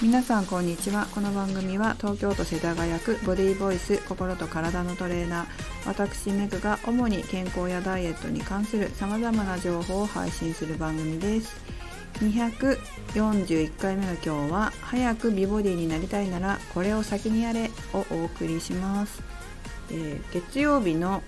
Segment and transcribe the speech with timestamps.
[0.00, 1.08] 皆さんこんにちは。
[1.12, 5.46] この番組は東京都世田谷区ボディーボイス心と体のトレーナー。
[5.88, 11.56] 私メグが主に健康やダイエットに関するさまざまな情報を配信する番組です。
[12.20, 19.22] 241回目の今日は早く美ボディになりたいならこれを先にやれをお送りします、
[19.90, 21.22] えー、月曜日の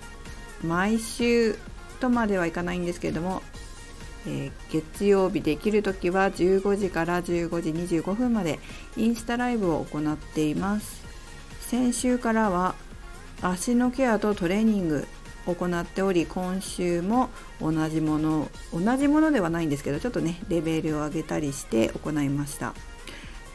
[0.63, 1.57] 毎週
[2.01, 3.41] とまではいかないんですけれども
[4.27, 8.59] えー、月曜日できる時は15時から15時25分まで
[8.97, 11.01] インスタライブを行っています。
[11.61, 12.75] 先週からは
[13.41, 15.07] 足のケアとトレーニング
[15.47, 17.29] を行っており今週も
[17.59, 22.73] 同じもの同じものではないんですけどちょっとねレベルを上げたりして行いました。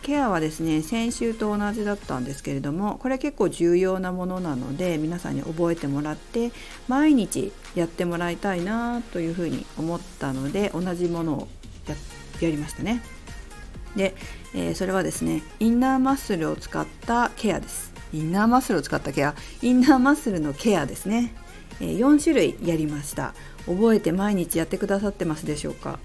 [0.06, 6.52] ケアはですね先週と同じだったんですけれどもこれ結構重要なものなので皆さんに覚えてもらって
[6.86, 11.48] 毎日やってもらいたいなというふうに思ったので同じものを
[12.40, 13.02] やりましたね。
[13.96, 14.14] で、
[14.54, 17.92] えー、それはですねインナーマッスルを使ったケアです。
[18.12, 19.34] インナーマッスルを使ったケア？
[19.60, 21.34] インナーマッスルのケアですね、
[21.80, 23.34] え、4種類やりました。
[23.66, 25.98] 覚えて毎日やってくださってますでしょうか？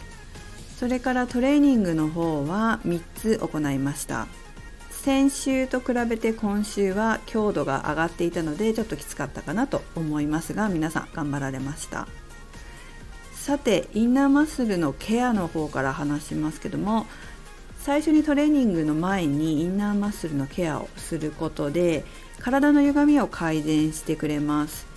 [0.82, 4.26] それからトレーニングの方は3つ行いました。
[4.90, 12.08] 先週と比べて今週は強度が上がっていたのでちょっときつかったかなと思いますが皆さん頑張られました。
[13.36, 17.06] さてインナーマッスルのケアの方から話しますけども
[17.78, 22.06] 最初にトレーニングの前にインナーマッスルのケアをすることで
[22.40, 24.91] 体の歪みを改善してくれます。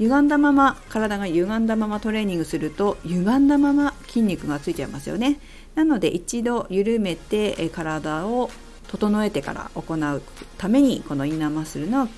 [0.00, 5.38] 歪んだまま体が歪んだままトレーニングすると歪んだまま筋肉がついちゃいますよね。
[5.74, 8.50] なので一度緩めて体を
[8.88, 10.22] 整えてから行う
[10.56, 12.08] ためにこのインナーマッスルの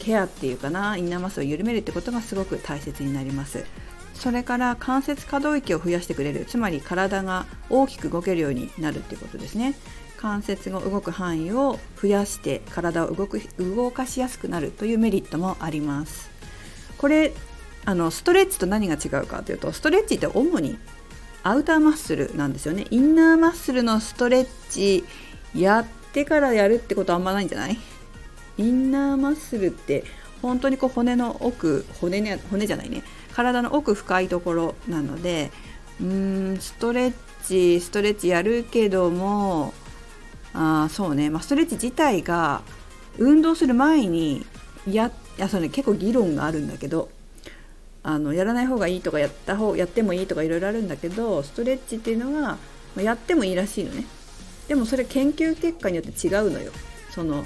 [0.00, 3.64] ケアっていうかなインナーマッスルを緩めるってことがすごく大切になります。
[4.14, 9.76] それから関節可動域を増やしてくれるつまり体が大きく動けるようになるっていうことですね。
[10.16, 16.29] 関節が動く範囲を増やして体を動く動かしやすくなるというメリットもあります。
[17.00, 17.32] これ
[17.86, 20.78] あのストレッチと何が違うかというとストレッチって主に
[21.42, 22.84] アウターマッスルなんですよね。
[22.90, 25.04] インナーマッスルのストレッチ
[25.54, 27.78] やってからやるってことあんまないんじゃない？
[28.58, 30.04] インナーマッスルって
[30.42, 33.02] 本当にこう骨の奥骨,、ね、骨じゃないね。
[33.32, 35.50] 体の奥深いところなので
[36.00, 37.12] うーんストレッ
[37.46, 39.72] チストレッチやるけども
[40.52, 42.60] あそうね、まあ、ストレッチ自体が
[43.16, 44.44] 運動する前に
[44.86, 47.08] やいやそれ、ね、結構議論があるんだけど
[48.02, 52.58] あのやらない方がいいとかやった方やってもいいとかいろいろあるんだけどストレッチっていうのは
[52.96, 54.04] やってもいいらしいのね。
[54.68, 56.72] でもそれ研究結果によって違うのよ。
[57.10, 57.44] その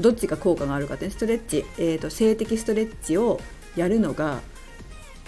[0.00, 3.40] どっちが効果があるかってストレッチ、えーと、性的ストレッチを
[3.76, 4.40] やるのが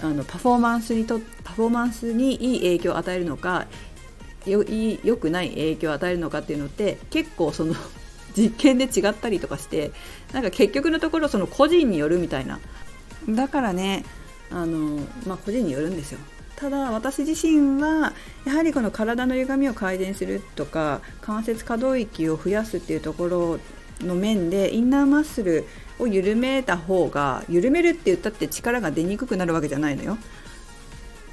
[0.03, 3.67] あのパフォーマンスにとパフォーマンスにいい影響を与えるのか
[4.47, 7.75] よよくない影響を与えるのかっていうのって結構その
[8.37, 9.93] 実験で違ったりとかして
[10.33, 12.61] なんか結局のところその個人によるみたいな。
[13.29, 14.05] だからね
[14.51, 16.19] あのまあ個人によるんですよ。
[16.57, 18.13] ただ私自身は
[18.45, 23.61] やはりこの体の歪みを改善するとか関節可動域を増やすっていうところ
[24.01, 25.67] の面でインナーマッスル
[26.01, 30.19] を緩めた方が緩めるって言ったって力が出にくくなるわけじゃないのよ。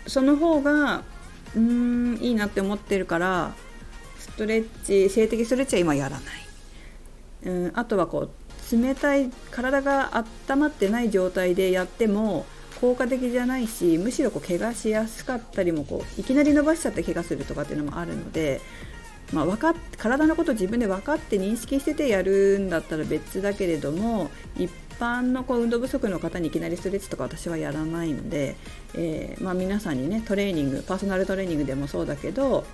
[0.06, 1.04] その方が
[1.56, 3.56] うーんいいなって思ってるから
[4.20, 6.45] ストレッチ性的ストレッチは今やらない。
[7.46, 10.18] うん、あとはこう冷たい体が
[10.50, 12.46] 温まってない状態でやっても
[12.82, 18.60] 効果的じゃないしむしろこう怪我しやすかったりもこういきなり伸ばしちゃって怪我するとかっていうのもあるので、
[19.32, 24.70] まあ、分かっ体のこと自分で分かって認識しててやるんだったら別だけれども一
[25.00, 28.56] 般のこう運動不足の方にいきなりストレッチとか私はやらないので、
[28.94, 32.66] えー、まあ、皆さんにねトレーニングパーソナルトレーニングでもそうだけど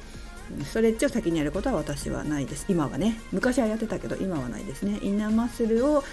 [0.64, 2.66] ストレッチを先にやることは私はないです。
[2.70, 3.20] 今はね。
[3.32, 5.00] 昔はやってたけど今はないですね。
[5.02, 6.04] インナーマッスルを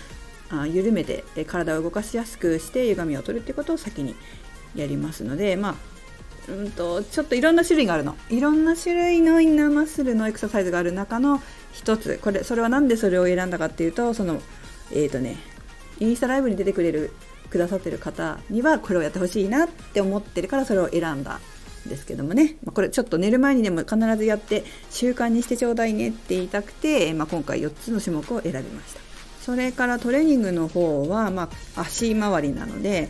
[0.51, 4.15] あ緩めて体を動かしやすくして歪みを取るってことを先に
[4.75, 5.75] やりますのでまあ
[6.51, 8.17] うんとちょっといろんな種類があるの。
[8.31, 11.43] いろんな種類のインナーマッスルのエクササイズがある中の
[11.73, 12.19] 一つ。
[12.23, 14.41] これそれは何でそれを選んだかっていうとその
[14.91, 15.37] えっ、ー、とね
[16.01, 17.13] インスタライブに出てくれる
[17.51, 21.41] くださってる方にはこれをやってほしいなって思ってるからそれを選んだ。
[21.89, 29.01] ですけどもね、まあ、これちょっと寝る前にでも必ずやって習慣にしてちょうだいねって言いたくて、まあ、今回4つの種目を選びました。
[29.43, 33.09] それからトレーニングの方は、まあ、足回りなので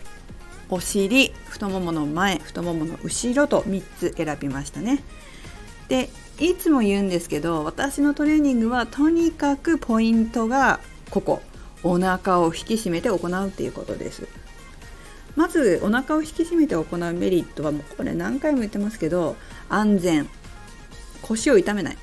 [0.70, 5.02] お尻太ももの前太ももの後ろと3つ選びましたね。
[5.88, 10.80] でいつも言うんですけど私のトレーニングはとにかくポイントが
[11.10, 11.42] ここ。
[11.82, 14.26] お腹を引き締めて行うっていうことです。
[15.36, 19.36] まずお腹を引き締めて行うメリットはもうこれ何回も言ってますけど
[19.68, 20.28] 安全。
[21.22, 21.98] 腰を痛めない。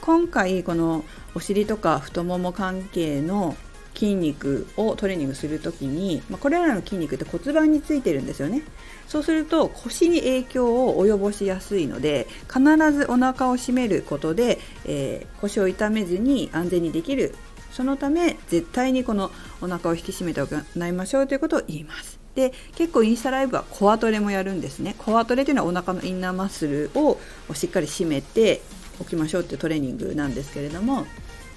[0.00, 1.04] 今回この
[1.34, 3.56] お尻とか太もも関係の
[3.94, 8.62] 筋肉をトレーニングする時に、まあ、これらの筋肉って骨盤についてるんですよね。
[9.06, 12.60] そうすると腰に影響を及ぼしやすいので必
[12.92, 17.34] ずお腹を締めることで、えー、腰を痛めずに安全にできる。
[17.70, 19.30] そのため絶対にこの
[19.62, 22.21] お腹を引き締めて行いましょうということを言います。
[22.34, 27.18] で結構インスタライブはコアトレもやるんですねコアトレというのはお腹のインナーマッスルを
[27.54, 28.62] しっかり締めて
[29.00, 31.06] おきましょうっていうトレーニングなんですけれども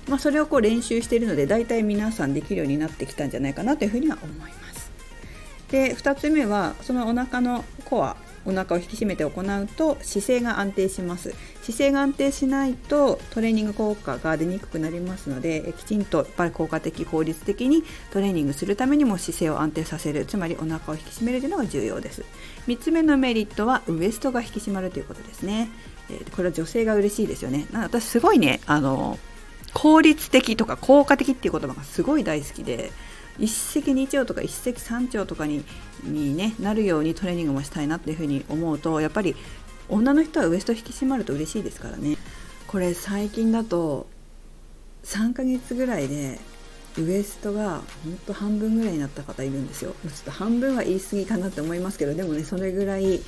[0.07, 4.91] まあ、それをこう練習しているので大体皆さんできるようになってきたんじゃないかなというふうには思います。
[5.71, 11.33] で2つ目はそのお腹のコアお腹を引き締めて行うと姿勢が安定します。
[11.61, 20.25] 姿勢が安定しないとトレーニング効果が出にくくなりますのできちんとやっぱり効果的効率的にトレーニングするためにも姿勢を安定させる。
[20.25, 22.23] つまりお腹を引き締めるというのが重要です。
[22.67, 25.69] 3つ目のメリットはウエストが引き締まるということですね。
[26.35, 27.65] これは女性が嬉しいですよね。
[27.73, 29.17] 私すごいねあの
[29.73, 32.91] 効率的とか効果的っていう言葉がすごい大好きで
[33.39, 35.63] 一石二鳥とか一石三鳥とかに
[36.03, 39.35] に、ね、なるようにトレーニングもしたいなっていうふうに思うとやっぱり
[39.89, 42.17] 女の人はウエスト引き締まると嬉しいですからね。
[42.67, 44.07] これ最近だと
[45.03, 46.39] 3ヶ月ぐらいで
[46.97, 49.93] ウエストがほんと半分ぐらいになった方いるんですよ。
[50.03, 53.21] ちょっと半分は言い過ぎかなって思いますけどでもねそれぐらい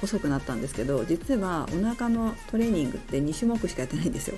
[0.00, 4.36] 細くなったんですけど実はお腹のトレーニングって2種目しかやってないんですよ。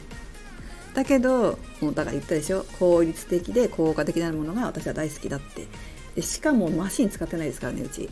[0.96, 2.64] だけどもうだから言ったでしょ？
[2.78, 5.66] 効率的で効果的なものが私は大好きだって。
[6.14, 8.08] でしかもマシン使ってないですからねうち。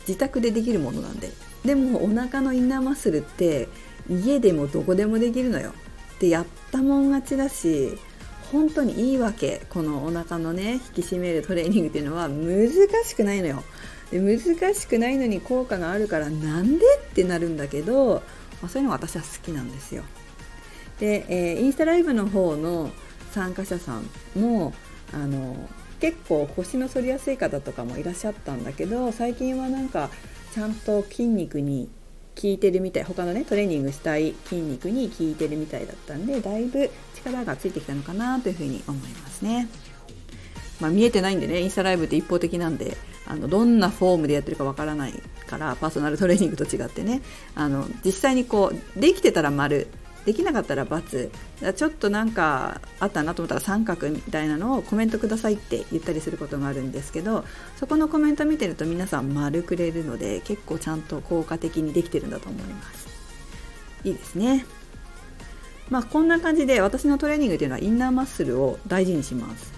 [0.00, 1.30] 自宅でできるものなんで。
[1.64, 3.68] でもお腹のインナーマッスルって
[4.10, 5.72] 家でもどこでもできるのよ。
[6.18, 7.96] でやったもん勝ちだし
[8.50, 9.62] 本当にいいわけ。
[9.70, 12.68] このお腹のね引き締めるトレーニングっていうのは難
[13.04, 13.62] しくないのよ。
[14.10, 16.84] で難しくないのに効果があるからなんで？
[16.96, 18.24] ってなるんだけど、
[18.60, 20.02] まあ、そういうのが私は好きなんですよ。
[21.00, 22.90] で、えー、インスタライブの方の
[23.32, 24.72] 参加者さんも
[25.12, 25.56] あの
[26.00, 30.10] 結構腰の反りやすい方とかもいらっしゃったんだけど最近はなんか
[30.54, 31.88] ちゃんと筋肉に
[32.40, 39.68] 効いてるみたい他のねトレーニングしたい筋肉に効いてるみたいだったんでだいぶ力がついてきたのかなというふうに思いますね。
[40.80, 42.96] まあ、見えてないんでねインスタライブって一方的なんで
[43.26, 47.20] あのどんなフォームでやってるかわからないからパーソナルトレーニングと違ってね
[47.56, 49.88] あの実際にこうできてたら丸
[50.24, 57.44] できなかったら×ちょっとなんかあったなと思ったら三角みたいなのをコメントくださいって言ったりすることがあるんですけど
[57.76, 63.08] そこのコメント見てると皆さん丸くれるので結構ちゃんと効果的にできてるんだと思います。
[64.04, 64.66] いいですね。
[65.88, 69.72] まあこんな感じで私のトレーニングというのはインナーマッスルを大事にします。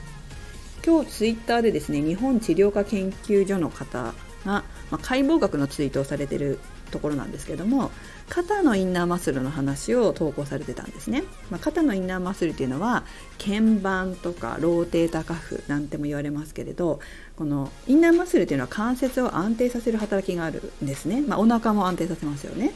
[0.85, 4.13] 今日ツイッターでですね日本治療科研究所の方が、
[4.45, 6.59] まあ、解剖学のツイートをされてる
[6.91, 7.91] ところなんですけども
[8.29, 13.05] 肩のインナーマッスルの話を投稿されてたんですね、まあ、肩のインナーマッスルっていうのは
[13.39, 17.01] 鍵盤とかローテータカフなんても言われますけれど
[17.37, 22.73] このインナーマッスルっていうのは関節を安定させる働きがあるんですね、まあ、お腹も安定させますよね。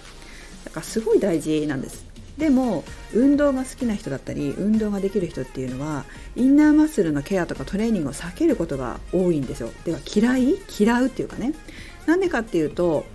[0.64, 2.06] だからすごい大事なんです。
[2.38, 2.82] でも
[3.12, 9.70] 運動が好きな人だったり運動ができる人っていうのはインナーマッスルのケアとかトレーニングを避けることが多いんですよ。
[9.84, 10.56] では嫌い？
[10.76, 11.54] 嫌うっていうかね。
[12.06, 13.06] なんでかっていうと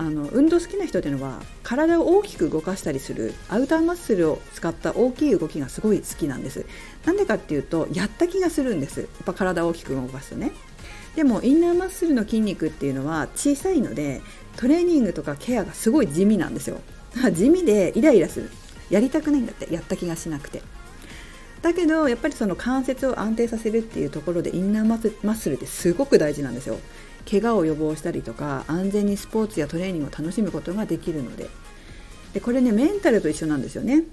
[0.00, 6.64] あの運動好きな人っていうのは体を大きく動かしたりするアウターマッスルを使った大きい動きがすごい好きなんです。
[7.04, 9.00] なんでかっていうとやった気がするんです。
[9.00, 10.52] やっぱ体を大きく動かすとね。
[11.16, 14.22] でもインナーマッスルの筋肉っていうのは小さいので
[14.56, 16.80] トレーニングとかケアがすごい地味なんですよ。
[17.36, 18.50] 地味でイライラする。
[18.88, 20.62] やりたくないんだってやった気がしなくて。
[21.60, 26.78] だけどやっぱりその関節を安定させるっていうところでインナーマッスルってすごく大事なんですよ。
[27.28, 31.48] 怪我を予防したりとか安全にスポーツやトレーニングを楽しむことができるので。
[32.34, 34.04] でこれねメンタルと一緒なんですよね。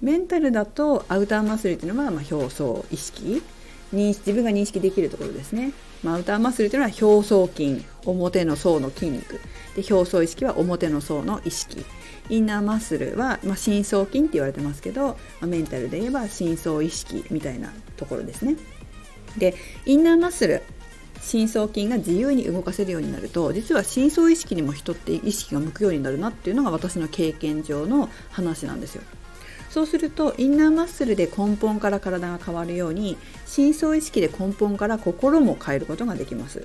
[0.00, 3.42] メンタルだとアウターマッスルっていうのは、まあ、表層意識。
[3.94, 5.72] 認自分が認識できるところですね、
[6.02, 9.40] まあ、アウターマッスルというのは表層筋表の層の筋肉。
[9.74, 11.84] で表層意識は表の層の意識。
[12.28, 18.56] インナーマッスルは、まあ、深層筋って言われてますけど、まあ、メンタルで言えば深層意識みたいなところですね。
[19.38, 20.62] でインナーマッスル
[21.26, 29.02] 深層筋が自由に動かせるようになると実は深層意識にも人って意識が向くようになるなっていうのが私の経験上の話なんですよ。
[29.68, 36.64] そうするとインナーマッスルで根本から体が変わるように深層意識で根本から心も変えることができます。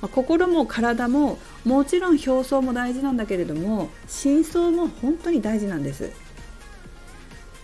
[0.00, 6.12] ま、心も体ももちろん表層も大事なんだけれども深層も本当に大事なんです。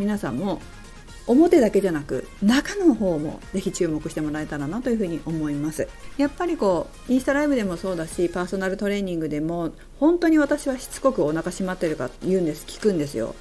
[0.01, 0.61] 皆さんも
[1.27, 5.89] 表だけじゃなく中の方もぜひ注目してもらえたらなというふうに思います。
[6.19, 13.35] やっぱりこうインスタライブでもそうだしパーソナルトレーニングでも本当に私はしつこくお腹締まってるか言うんです聞くんですよ。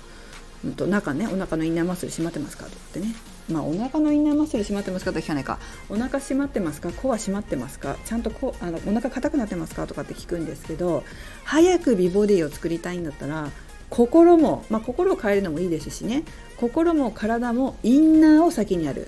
[0.64, 3.14] うんと中ねお腹のインナーマッスル締まってますかとかってね。
[3.50, 5.60] まあお腹のインナーマッスル締まってますかと聞かないか。
[5.90, 6.90] お腹締まってますか？
[6.94, 7.98] コア締まってますか？
[8.06, 9.86] ちゃんとこあのお腹硬くなってますか？
[9.88, 11.04] とかって聞くんですけど
[11.44, 13.52] 早く美ボディを作りたいんだったら
[13.94, 16.24] 心も、まあ、心を変えるのもいいですしね。
[16.58, 19.08] 心も体もインナーを先にやる。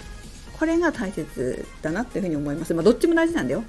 [0.59, 3.63] これが大切だなっていうふうに思います、まあ、どっちも大事なんだよ。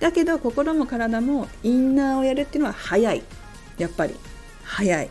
[0.00, 3.22] だけど心も体もインナーをやるっていうのは早い。
[3.78, 4.16] やっぱり。
[4.64, 5.08] 早い。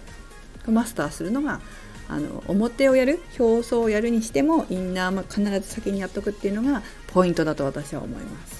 [0.67, 1.61] マスターするのが
[2.09, 8.54] あの表をやる表層をやるにしてもインナーも必ず先にやっとくっていうのがポイントだと私は思います。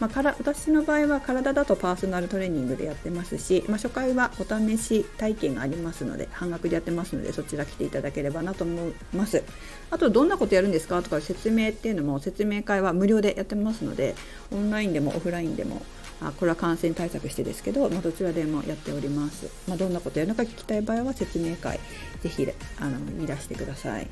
[0.00, 9.42] まあ、から私の場合は体だとパーソナルトレーニングでやってますし、まあ、初回はお試し体験がありますので半額でやってますのでそちら来ていただければなと思います。
[9.90, 14.14] あとどんなことやるんですかとか説明っていうのも説明会は無料でやってますので
[14.50, 15.82] オンラインでもオフラインでも
[16.22, 21.80] あこれは感染対策してですけど、まあ、どちらでもやっております、まあ、どんなことやるのか聞きたい場合は説明会
[22.22, 22.46] ぜひ
[22.78, 24.08] あのいらしてください。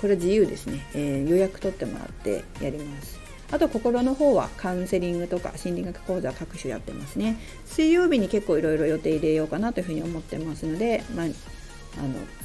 [0.00, 3.25] これ自由ですね、えー、予約取ってもらってやります。
[3.50, 7.36] あと心の方はカウンセリングとか心理学講座各種やってますね。
[7.64, 11.32] 水曜日に結構いろいろ予定入れようかなというふうに思ってますので、まあ、あの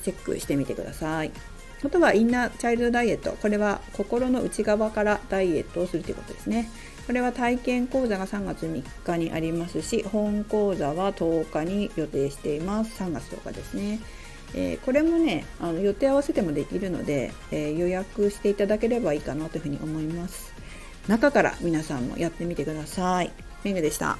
[0.03, 1.31] チェックしてみてください。
[1.84, 3.31] あとはインナーチャイルドダイエット。
[3.41, 6.70] これは心の内側からダイエットをするということですね。
[7.08, 13.01] これは体験講座が3月3日にありますし本講座は10日に予定しています。
[13.01, 14.00] 3月10日ですね。
[14.53, 20.61] えー、これもねあの予定合わせてもできるので、えー、予約していただければいいかなというふうに思います。
[21.08, 23.31] 中から皆さんもやってみてください。
[23.63, 24.17] メグでした。